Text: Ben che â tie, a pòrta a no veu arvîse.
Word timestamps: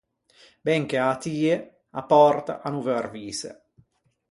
Ben 0.69 0.83
che 0.91 0.99
â 1.11 1.13
tie, 1.25 1.55
a 2.01 2.03
pòrta 2.15 2.53
a 2.65 2.67
no 2.73 2.81
veu 2.87 2.97
arvîse. 3.05 3.51